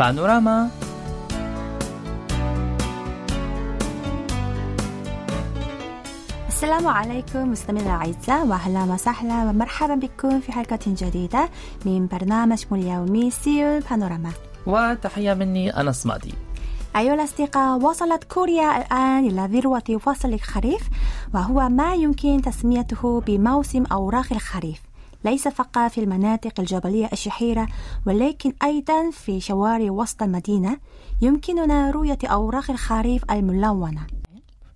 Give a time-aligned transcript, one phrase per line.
[0.00, 0.70] بانوراما
[6.48, 11.48] السلام عليكم مستمعينا الأعزاء وأهلا وسهلا ومرحبا بكم في حلقة جديدة
[11.86, 14.30] من برنامجكم اليومي سيول بانوراما.
[14.66, 16.34] وتحية مني أنس مادي.
[16.96, 20.82] أيها الأصدقاء وصلت كوريا الآن إلى ذروة فصل الخريف
[21.34, 24.89] وهو ما يمكن تسميته بموسم أوراق الخريف.
[25.24, 27.68] ليس فقط في المناطق الجبلية الشهيرة
[28.06, 30.78] ولكن أيضا في شوارع وسط المدينة
[31.22, 34.06] يمكننا رؤية أوراق الخريف الملونة.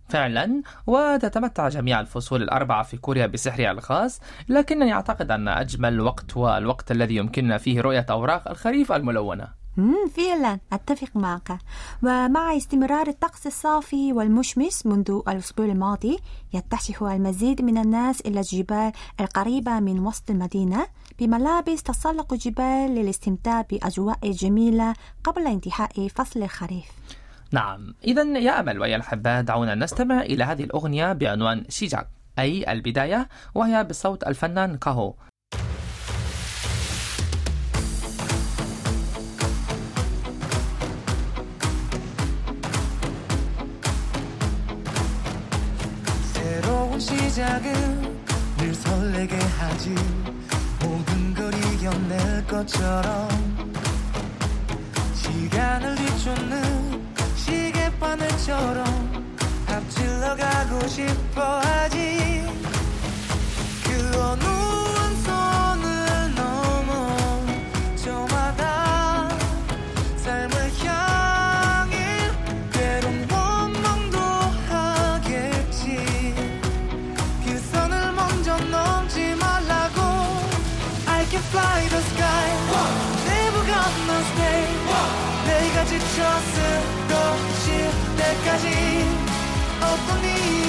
[0.08, 6.56] فعلا وتتمتع جميع الفصول الأربعة في كوريا بسحرها الخاص لكنني أعتقد أن أجمل وقت هو
[6.56, 9.63] الوقت الذي يمكننا فيه رؤية أوراق الخريف الملونة.
[9.77, 11.59] مم فعلا أتفق معك.
[12.02, 16.19] ومع استمرار الطقس الصافي والمشمس منذ الأسبوع الماضي
[16.52, 20.87] يتجه المزيد من الناس إلى الجبال القريبة من وسط المدينة
[21.19, 24.94] بملابس تسلق جبال للاستمتاع بأجواء جميلة
[25.25, 26.86] قبل انتهاء فصل الخريف.
[27.53, 27.94] نعم.
[28.05, 33.84] إذا يا أمل ويا الأحباء دعونا نستمع إلى هذه الأغنية بعنوان شيجاك أي البداية وهي
[33.84, 35.14] بصوت الفنان كاهو.
[49.75, 49.94] 하지.
[50.80, 53.28] 모든 걸 이겨낼 것처럼
[55.14, 57.05] 시간을 뒤쫓는
[57.36, 58.84] 시계바늘처럼
[59.66, 62.44] 앞질러 가고 싶어 하지.
[63.84, 65.94] 그 어느 한 선을
[86.16, 86.30] 過ご
[87.54, 87.70] し
[88.16, 88.69] てかじ
[89.82, 90.63] 音に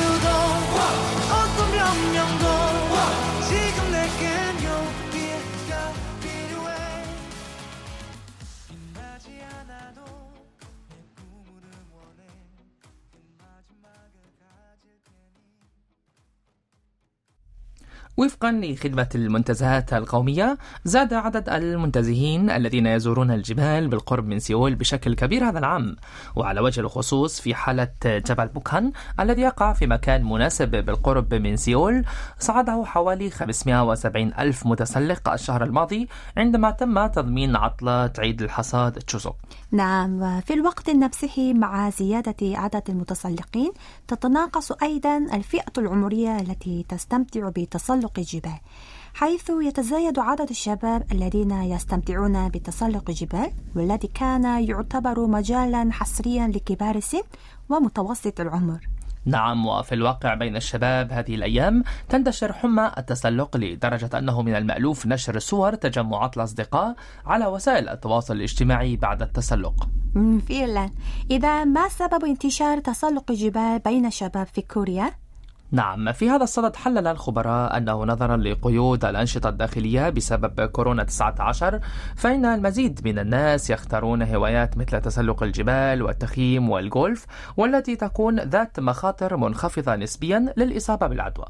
[18.17, 25.49] وفقا لخدمة المنتزهات القومية زاد عدد المنتزهين الذين يزورون الجبال بالقرب من سيول بشكل كبير
[25.49, 25.95] هذا العام.
[26.35, 32.05] وعلى وجه الخصوص في حالة جبل بوكهان الذي يقع في مكان مناسب بالقرب من سيول
[32.39, 39.35] صعده حوالي 570 ألف متسلق الشهر الماضي عندما تم تضمين عطلة عيد الحصاد تشوسوك.
[39.71, 43.71] نعم وفي الوقت نفسه مع زيادة عدد المتسلقين
[44.07, 48.59] تتناقص أيضا الفئة العمرية التي تستمتع بتسلق الجبال
[49.13, 57.21] حيث يتزايد عدد الشباب الذين يستمتعون بتسلق الجبال والذي كان يعتبر مجالا حصريا لكبار السن
[57.69, 58.79] ومتوسط العمر.
[59.25, 65.39] نعم وفي الواقع بين الشباب هذه الأيام تنتشر حمى التسلق لدرجة أنه من المألوف نشر
[65.39, 66.95] صور تجمعات الأصدقاء
[67.25, 69.87] على وسائل التواصل الاجتماعي بعد التسلق.
[70.49, 70.89] فعلا.
[71.31, 75.11] إذا ما سبب انتشار تسلق الجبال بين الشباب في كوريا؟
[75.71, 81.79] نعم في هذا الصدد حلل الخبراء أنه نظرا لقيود الأنشطة الداخلية بسبب كورونا 19
[82.15, 87.25] فإن المزيد من الناس يختارون هوايات مثل تسلق الجبال والتخييم والجولف
[87.57, 91.45] والتي تكون ذات مخاطر منخفضة نسبيا للإصابة بالعدوى.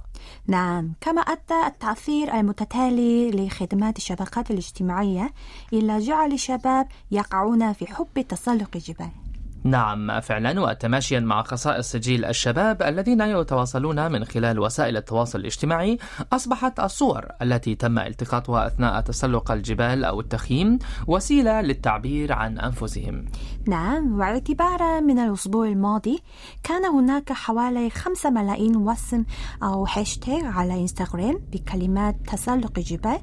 [0.47, 5.33] نعم كما أدى التأثير المتتالي لخدمات الشبكات الاجتماعية
[5.73, 9.24] إلى جعل الشباب يقعون في حب تسلق الجبال.
[9.65, 15.97] نعم فعلا وتماشيا مع خصائص جيل الشباب الذين يتواصلون من خلال وسائل التواصل الاجتماعي.
[16.33, 23.25] أصبحت الصور التي تم التقاطها أثناء تسلق الجبال أو التخييم وسيلة للتعبير عن أنفسهم.
[23.67, 26.19] نعم واعتبارا من الأسبوع الماضي
[26.63, 29.25] كان هناك حوالي خمسة ملايين وسم
[29.63, 33.19] أو هاشتاغ على إنستغرام بكلمات تسلق الجبال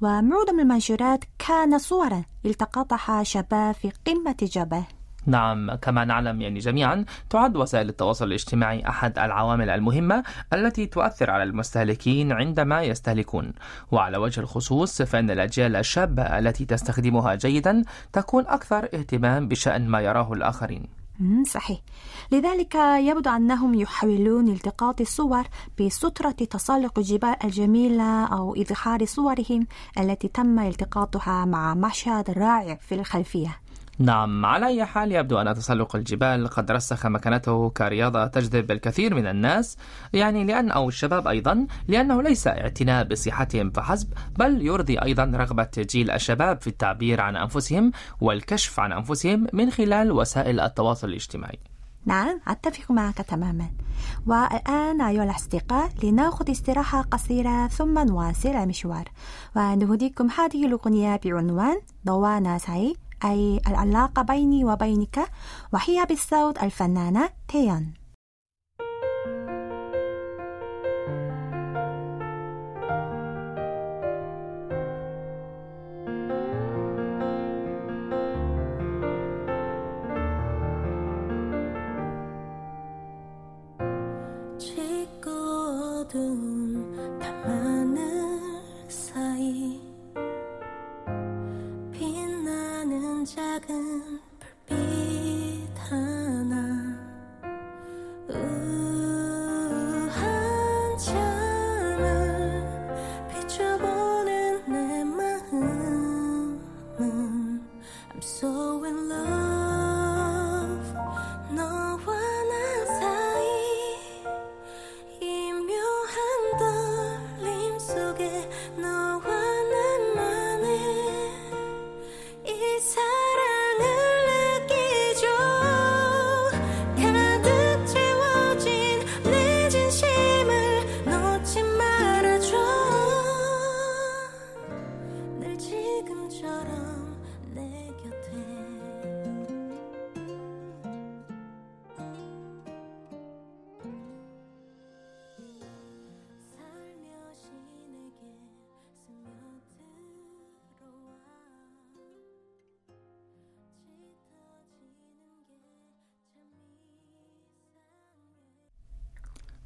[0.00, 4.82] ومعظم المنشورات كان صورا التقطها شباب في قمة جبل.
[5.26, 11.42] نعم كما نعلم يعني جميعا تعد وسائل التواصل الاجتماعي أحد العوامل المهمة التي تؤثر على
[11.42, 13.52] المستهلكين عندما يستهلكون.
[13.92, 17.82] وعلى وجه الخصوص فإن الأجيال الشابة التي تستخدمها جيدا
[18.12, 21.04] تكون أكثر اهتمام بشأن ما يراه الآخرين.
[21.20, 21.78] مم، صحيح.
[22.32, 25.44] لذلك يبدو أنهم يحاولون التقاط الصور
[25.80, 29.66] بسترة تسلق الجبال الجميلة أو إظهار صورهم
[29.98, 33.63] التي تم التقاطها مع مشهد رائع في الخلفية.
[33.98, 39.26] نعم على أي حال يبدو أن تسلق الجبال قد رسخ مكانته كرياضة تجذب الكثير من
[39.26, 39.76] الناس
[40.12, 44.08] يعني لأن أو الشباب أيضا لأنه ليس اعتناء بصحتهم فحسب
[44.38, 50.12] بل يرضي أيضا رغبة جيل الشباب في التعبير عن أنفسهم والكشف عن أنفسهم من خلال
[50.12, 51.58] وسائل التواصل الاجتماعي.
[52.06, 53.70] نعم أتفق معك تماما.
[54.26, 59.04] والآن أيها الأصدقاء لنأخذ استراحة قصيرة ثم نواصل المشوار.
[59.56, 61.76] ونهديكم هذه الأغنية بعنوان
[62.06, 65.30] نوانا ساي أي العلاقة بيني وبينك
[65.72, 68.03] وهي بالصوت الفنانة تيون.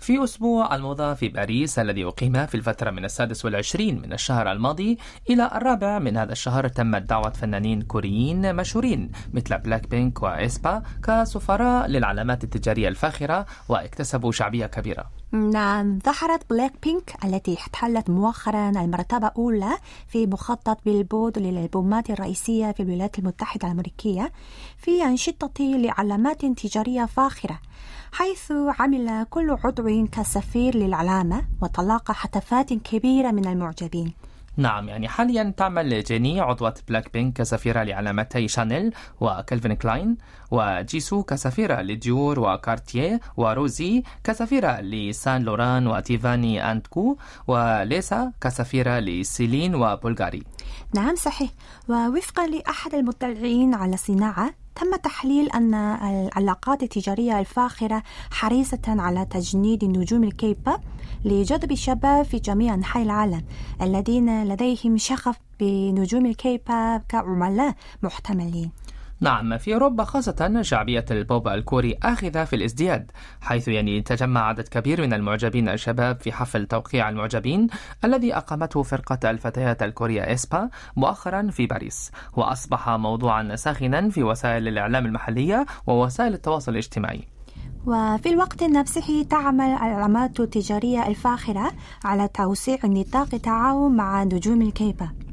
[0.08, 4.98] في أسبوع الموضة في باريس الذي أقيم في الفترة من السادس والعشرين من الشهر الماضي
[5.30, 11.86] إلى الرابع من هذا الشهر تمت دعوة فنانين كوريين مشهورين مثل بلاك بينك وإسبا كسفراء
[11.86, 15.17] للعلامات التجارية الفاخرة واكتسبوا شعبية كبيرة.
[15.32, 19.78] نعم ظهرت بلاك بينك التي احتلت مؤخرا المرتبة الأولى
[20.08, 24.32] في مخطط بيلبورد للألبومات الرئيسية في الولايات المتحدة الأمريكية
[24.78, 27.60] في أنشطة لعلامات تجارية فاخرة
[28.12, 34.12] حيث عمل كل عضو كسفير للعلامة وتلاقى هتافات كبيرة من المعجبين.
[34.58, 40.16] نعم يعني حاليا تعمل جيني عضوة بلاك بينك كسفيرة لعلامتي شانيل وكلفين كلاين
[40.50, 47.16] وجيسو كسفيرة لديور وكارتيه وروزي كسفيرة لسان لوران وتيفاني آند كو
[47.46, 50.42] وليسا كسفيرة لسيلين وبولغاري
[50.94, 51.50] نعم صحيح.
[51.88, 60.24] ووفقا لأحد المطلعين على الصناعة تم تحليل أن العلامات التجارية الفاخرة حريصة على تجنيد نجوم
[60.24, 60.80] الكيبوب
[61.24, 63.44] لجذب الشباب في جميع أنحاء العالم
[63.82, 68.70] الذين لديهم شغف بنجوم الكيبوب كعملاء محتملين.
[69.20, 73.10] نعم في أوروبا خاصة شعبية البوب الكوري آخذة في الازدياد
[73.40, 77.66] حيث يعني تجمع عدد كبير من المعجبين الشباب في حفل توقيع المعجبين
[78.04, 85.06] الذي أقامته فرقة الفتيات الكورية إسبا مؤخرا في باريس وأصبح موضوعا ساخنا في وسائل الإعلام
[85.06, 87.28] المحلية ووسائل التواصل الاجتماعي.
[87.86, 91.72] وفي الوقت نفسه تعمل العلامات التجارية الفاخرة
[92.04, 95.27] على توسيع نطاق التعاون مع نجوم الكيبوب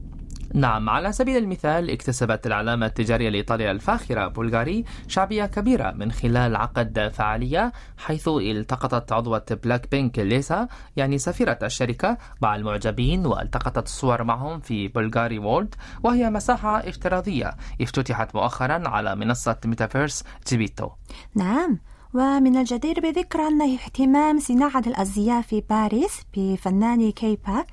[0.56, 7.12] نعم على سبيل المثال اكتسبت العلامة التجارية الإيطالية الفاخرة بولغاري شعبية كبيرة من خلال عقد
[7.14, 14.60] فعالية حيث التقطت عضوة بلاك بينك ليسا يعني سفيرة الشركة مع المعجبين والتقطت الصور معهم
[14.60, 20.90] في بولغاري World وهي مساحة افتراضية افتتحت مؤخرا على منصة ميتافيرس جيبيتو
[21.36, 21.80] نعم.
[22.16, 27.66] ومن الجدير بالذكر أن اهتمام صناعة الأزياء في باريس بفناني كيبوب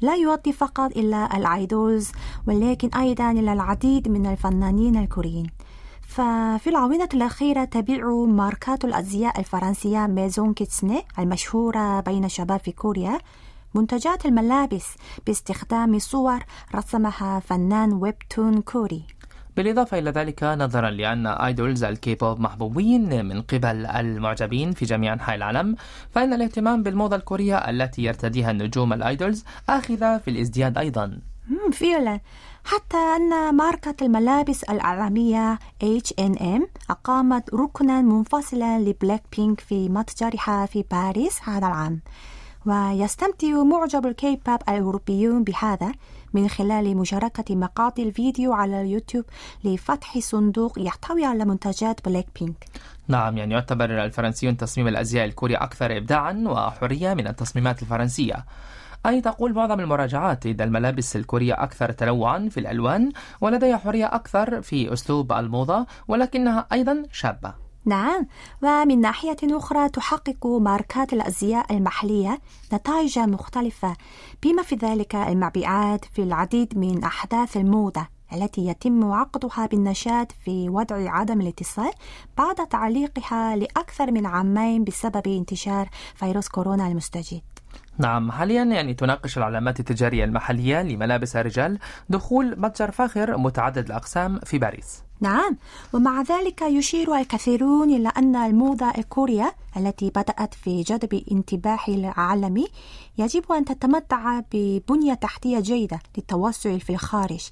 [0.00, 2.12] لا يؤدي فقط إلى ال idols
[2.48, 5.46] ولكن أيضا إلى العديد من الفنانين الكوريين.
[6.08, 13.18] ففي الآونة الأخيرة تبيع ماركات الأزياء الفرنسية ميزون كيتسوني المشهورة بين الشباب في كوريا
[13.74, 14.86] منتجات الملابس
[15.26, 19.04] باستخدام صور رسمها فنان webtoon كوري.
[19.62, 25.76] بالإضافة إلى ذلك نظرا لأن idols الكيبوب محبوبين من قبل المعجبين في جميع أنحاء العالم
[26.10, 31.18] فإن الاهتمام بالموضة الكورية التي يرتديها النجوم ال idols آخذة في الازدياد أيضا.
[31.72, 32.20] فعلا
[32.64, 41.40] حتى أن ماركة الملابس العالمية H&M أقامت ركنا منفصلا لبلاك بينك في متجرها في باريس
[41.44, 42.00] هذا العام
[42.66, 45.92] ويستمتع معجبو الكيبوب الأوروبيون بهذا
[46.32, 49.24] من خلال مشاركة مقاطع الفيديو على اليوتيوب
[49.64, 52.64] لفتح صندوق يحتوي على منتجات بلاك بينك
[53.08, 58.44] نعم يعني يعتبر الفرنسيون تصميم الأزياء الكوري أكثر إبداعا وحرية من التصميمات الفرنسية.
[59.06, 64.92] أي تقول معظم المراجعات إن الملابس الكورية أكثر تنوعا في الألوان ولديها حرية أكثر في
[64.92, 67.54] أسلوب الموضة ولكنها أيضا شابة.
[67.84, 68.26] نعم.
[68.62, 72.40] ومن ناحية أخرى تحقق ماركات الأزياء المحلية
[72.72, 73.96] نتائج مختلفة
[74.42, 81.10] بما في ذلك المبيعات في العديد من أحداث الموضة التي يتم عقدها بالنشاط في وضع
[81.10, 81.90] عدم الاتصال
[82.38, 87.42] بعد تعليقها لأكثر من عامين بسبب انتشار فيروس كورونا المستجد.
[87.98, 91.78] نعم حاليا يعني تناقش العلامات التجارية المحلية لملابس الرجال
[92.08, 95.02] دخول متجر فاخر متعدد الأقسام في باريس.
[95.20, 95.56] نعم
[95.92, 102.64] ومع ذلك يشير الكثيرون إلى أن الموضة الكورية التي بدأت في جذب انتباه العالم
[103.18, 107.48] يجب أن تتمتع ببنية تحتية جيدة للتوسع في الخارج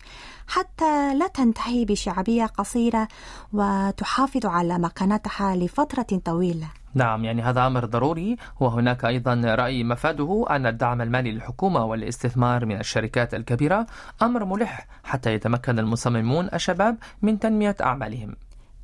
[0.47, 3.09] حتى لا تنتهي بشعبية قصيرة
[3.52, 6.68] وتحافظ على مكانتها لفترة طويلة.
[6.95, 8.37] نعم يعني هذا أمر ضروري.
[8.61, 13.87] وهناك أيضا رأي مفاده أن الدعم المالي للحكومة والاستثمار من الشركات الكبيرة
[14.23, 18.37] أمر ملح حتى يتمكن المصممون الشباب من تنمية أعمالهم.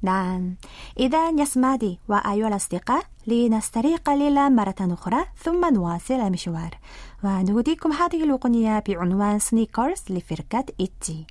[0.02, 0.56] نعم.
[0.98, 6.78] إذا يسمادي وأيها الأصدقاء لنستريح قليلا مرة أخرى ثم نواصل المشوار.
[7.24, 11.26] ونهديكم هذه الأغنية بعنوان سنيكرز لفرقة إيتي.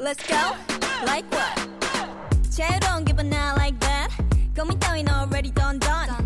[0.00, 0.54] Let's go.
[1.04, 1.68] Like what?
[2.50, 4.10] 자유로운 기분 not like that.
[4.54, 6.19] 고민 따윈 already done done.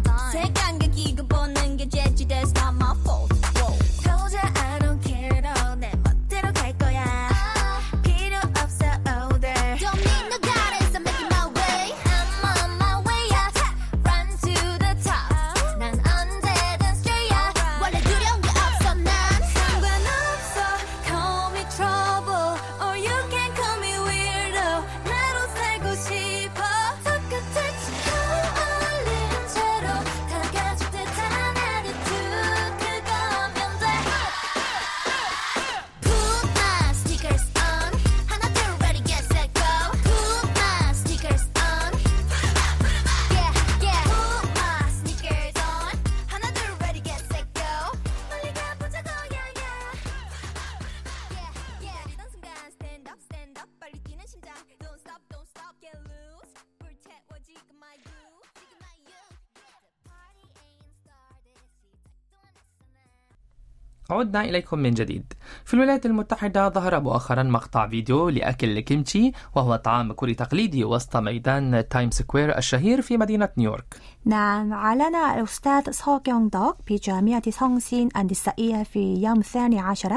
[64.20, 65.34] عدنا إليكم من جديد.
[65.66, 71.88] في الولايات المتحدة ظهر مؤخرا مقطع فيديو لأكل الكيمتشي وهو طعام كوري تقليدي وسط ميدان
[71.90, 73.96] تايم سكوير الشهير في مدينة نيويورك.
[74.26, 80.14] نعم أعلن الأستاذ سو كيونغ دوك بجامعة سونغشين النسائية في يوم الثاني عشر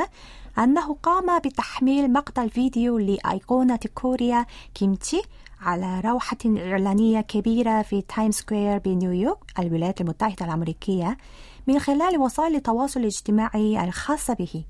[0.58, 5.22] أنه قام بتحميل مقطع الفيديو لأيقونة كوريا كيمتشي
[5.60, 11.16] على لوحة إعلانية كبيرة في تايم سكوير بنيويورك الولايات المتحدة الأمريكية.
[11.68, 14.64] من خلال وسائل التواصل الاجتماعي الخاصة به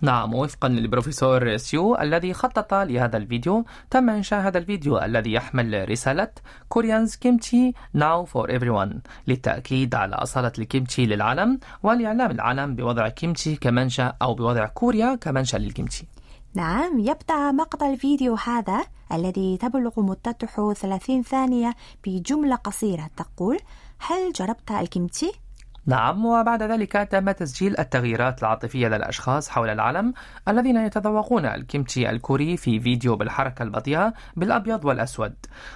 [0.00, 6.28] نعم وفقا للبروفيسور سيو الذي خطط لهذا الفيديو تم إنشاء هذا الفيديو الذي يحمل رسالة
[6.68, 8.94] Korea's kimchi now for everyone
[9.26, 16.06] للتأكيد على أصالة الكيمتشي للعالم ولإعلام العالم بوضع كيمتشي كمنشأ أو بوضع كوريا كمنشأ للكيمتشي
[16.54, 21.74] نعم يبدأ مقطع الفيديو هذا الذي تبلغ مدته 30 ثانية
[22.06, 23.58] بجملة قصيرة تقول
[23.98, 25.47] هل جربت الكيمتشي؟
[25.88, 30.14] نعم وبعد ذلك تم تسجيل التغييرات العاطفية للأشخاص حول العالم
[30.48, 35.34] الذين يتذوقون الكيمتشي الكوري في فيديو بالحركة البطيئة بالأبيض والأسود.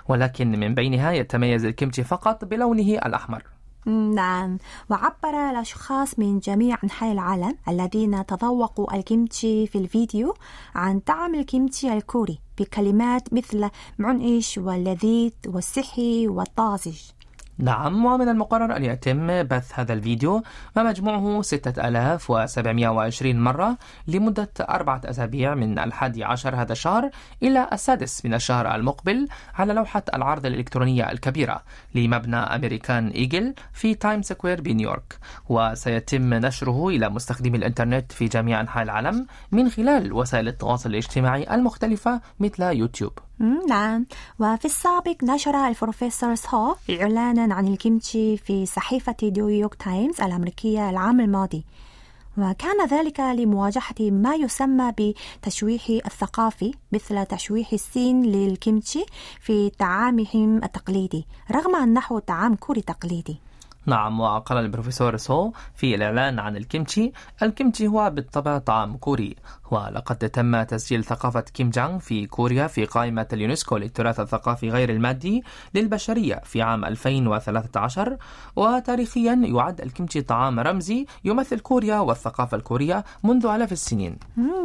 [0.09, 3.43] ولكن من بينها يتميز الكيمتشي فقط بلونه الأحمر.
[3.87, 4.59] نعم
[4.91, 10.35] وعبر الأشخاص من جميع أنحاء العالم الذين تذوقوا الكيمتشي في الفيديو
[10.75, 17.01] عن طعم الكيمتشي الكوري بكلمات مثل منعش واللذيذ والصحي والطازج
[17.59, 20.43] نعم ومن المقرر أن يتم بث هذا الفيديو
[20.77, 23.79] ومجموعه 6720 مرة
[24.09, 27.11] لمدة أربعة أسابيع من الحادي عشر هذا الشهر
[27.43, 31.63] إلى السادس من الشهر المقبل على لوحة العرض الإلكترونية الكبيرة
[31.95, 35.19] لمبنى أمريكان إيجل في تايم سكوير بنيويورك.
[35.49, 42.21] وسيتم نشره إلى مستخدمي الإنترنت في جميع أنحاء العالم من خلال وسائل التواصل الاجتماعي المختلفة
[42.41, 43.13] مثل يوتيوب.
[43.43, 44.07] نعم.
[44.39, 51.65] وفي السابق نشر البروفيسور سو إعلانا عن الكيمتشي في صحيفة نيويورك تايمز الأمريكية العام الماضي.
[52.39, 54.93] وكان ذلك لمواجهة ما يسمى
[55.43, 59.05] بتشويه الثقافي مثل تشويه الصين للكيمتشي
[59.41, 63.37] في طعامهم التقليدي رغم أنه طعام كوري تقليدي.
[63.87, 67.13] نعم وقال البروفيسور سو في الإعلان عن الكيمتشي.
[67.43, 69.37] الكيمتشي هو بالطبع طعام كوري.
[69.71, 75.43] ولقد تم تسجيل ثقافة كيم جانغ في كوريا في قائمة اليونسكو للتراث الثقافي غير المادي
[75.75, 78.17] للبشرية في عام 2013
[78.57, 84.19] وتاريخيا يعد الكيمتشي طعام رمزي يمثل كوريا والثقافة الكورية منذ آلاف السنين.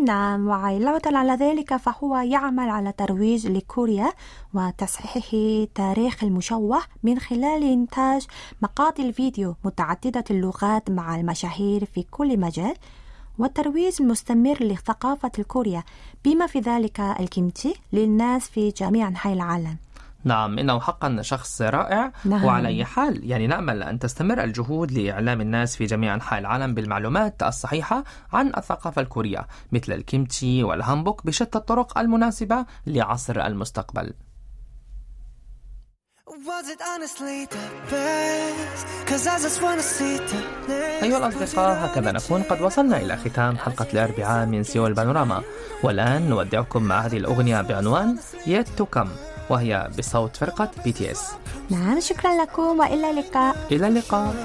[0.06, 4.12] نعم وعلاوة على ذلك فهو يعمل على ترويج لكوريا
[4.58, 5.36] وتصحيح
[5.76, 8.28] تاريخ المشوه من خلال إنتاج
[8.62, 12.76] مقاطع الفيديو متعددة اللغات مع المشاهير في كل مجال
[13.38, 15.84] والترويج المستمر لثقافة الكوريا
[16.26, 19.78] بما في ذلك الكيمتشي للناس في جميع أنحاء العالم
[20.24, 22.46] نعم إنه حقا شخص رائع نعم.
[22.46, 27.44] وعلى أي حال يعني نأمل أن تستمر الجهود لإعلام الناس في جميع أنحاء العالم بالمعلومات
[27.44, 34.14] الصحيحة عن الثقافة الكورية مثل الكيمتشي والهانبوك بشتى الطرق المناسبة لعصر المستقبل
[41.04, 45.42] أيها الأصدقاء هكذا نكون قد وصلنا إلى ختام حلقة الأربعاء من سيول بانوراما
[45.84, 49.08] والآن نودعكم مع هذه الأغنية بعنوان Yet to Come
[49.50, 51.20] وهي بصوت فرقة BTS
[51.70, 53.56] نعم شكرا لكم وإلى اللقاء.
[53.72, 54.36] إلى اللقاء.